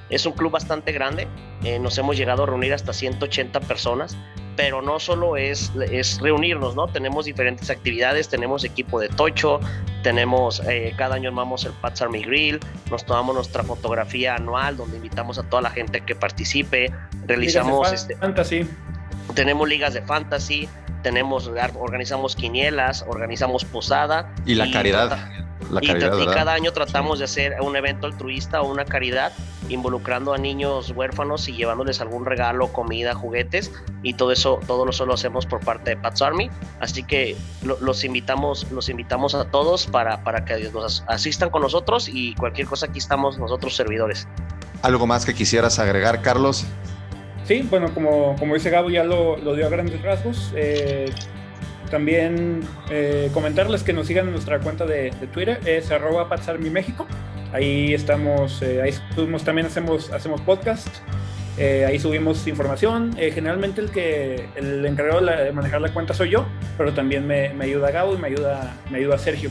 [0.10, 1.28] Es un club bastante grande,
[1.64, 4.18] eh, nos hemos llegado a reunir hasta 180 personas,
[4.56, 6.88] pero no solo es, es reunirnos, ¿no?
[6.88, 9.60] Tenemos diferentes actividades, tenemos equipo de tocho,
[10.02, 12.60] tenemos, eh, cada año armamos el Pats Army Grill,
[12.90, 16.92] nos tomamos nuestra fotografía anual donde invitamos a toda la gente que participe,
[17.28, 17.90] realizamos...
[17.90, 18.68] De este, Fantasy.
[19.34, 20.67] Tenemos ligas de fantasy,
[21.03, 25.17] tenemos organizamos quinielas, organizamos posada Y la caridad.
[25.71, 26.34] La y, caridad, tra- y ¿verdad?
[26.34, 29.32] cada año tratamos de hacer un evento altruista o una caridad
[29.67, 33.71] involucrando a niños huérfanos y llevándoles algún regalo, comida, juguetes
[34.01, 36.49] y todo eso todo eso lo hacemos por parte de Pats Army,
[36.80, 41.61] así que lo- los invitamos los invitamos a todos para, para que nos asistan con
[41.61, 44.27] nosotros y cualquier cosa aquí estamos nosotros servidores.
[44.82, 46.65] ¿Algo más que quisieras agregar, Carlos?
[47.50, 50.54] Sí, bueno, como, como dice Gabo, ya lo, dio a grandes rasgos.
[50.56, 51.12] Eh,
[51.89, 52.60] también
[52.91, 56.30] eh, comentarles que nos sigan en nuestra cuenta de, Twitter, es arroba
[56.72, 57.08] México.
[57.52, 60.89] Ahí estamos, eh, ahí subimos, también hacemos, hacemos podcast.
[61.58, 63.16] Eh, ahí subimos información.
[63.18, 66.45] Generalmente el que el encargado de manejar la cuenta soy yo,
[66.78, 69.50] pero también me, me ayuda Gabo y me ayuda, me ayuda Sergio.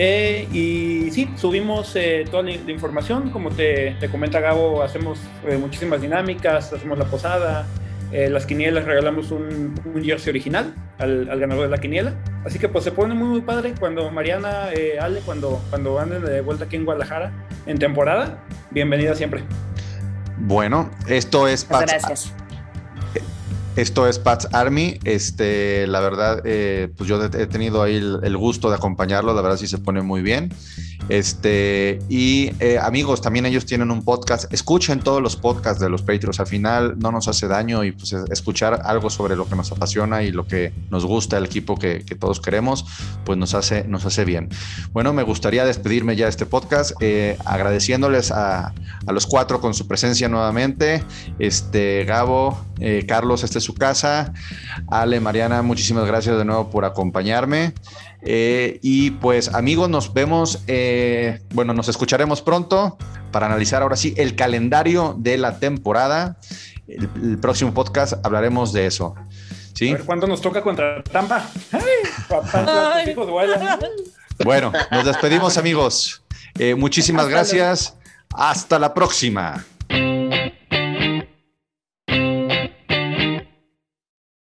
[0.00, 3.30] Eh, y sí, subimos eh, toda la, la información.
[3.30, 7.66] Como te, te comenta Gabo, hacemos eh, muchísimas dinámicas, hacemos la posada.
[8.12, 12.14] Eh, las quinielas regalamos un, un jersey original al, al, ganador de la quiniela.
[12.44, 16.24] Así que pues se pone muy, muy padre cuando Mariana, eh, Ale, cuando, cuando anden
[16.24, 17.32] de vuelta aquí en Guadalajara
[17.66, 18.38] en temporada.
[18.70, 19.42] Bienvenida siempre.
[20.38, 22.32] Bueno, esto es Pats, Gracias.
[23.78, 24.98] Esto es Pats Army.
[25.04, 29.32] Este, la verdad, eh, pues yo he tenido ahí el, gusto de acompañarlo.
[29.34, 30.52] La verdad sí se pone muy bien.
[31.08, 34.52] Este, y eh, amigos, también ellos tienen un podcast.
[34.52, 36.40] Escuchen todos los podcasts de los Patriots.
[36.40, 40.24] Al final no nos hace daño y pues escuchar algo sobre lo que nos apasiona
[40.24, 42.84] y lo que nos gusta el equipo que, todos queremos,
[43.24, 44.48] pues nos hace, nos hace bien.
[44.92, 48.74] Bueno, me gustaría despedirme ya de este podcast, eh, agradeciéndoles a,
[49.06, 51.04] a, los cuatro con su presencia nuevamente.
[51.38, 52.58] Este, Gabo,
[53.06, 54.32] Carlos, esta es su casa.
[54.90, 57.74] Ale, Mariana, muchísimas gracias de nuevo por acompañarme.
[58.22, 62.96] Eh, y pues amigos, nos vemos, eh, bueno, nos escucharemos pronto
[63.30, 66.38] para analizar ahora sí el calendario de la temporada.
[66.86, 69.14] El, el próximo podcast hablaremos de eso.
[69.74, 69.90] ¿Sí?
[69.90, 71.46] A ver cuándo nos toca contra Tampa.
[71.70, 71.80] ¡Ay,
[72.26, 73.14] papá, Ay.
[74.44, 76.22] Bueno, nos despedimos amigos.
[76.58, 77.94] Eh, muchísimas gracias.
[78.34, 79.62] Hasta la próxima.